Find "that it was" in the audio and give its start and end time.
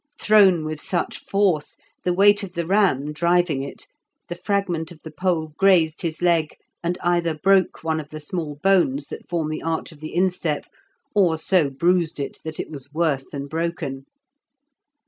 12.43-12.91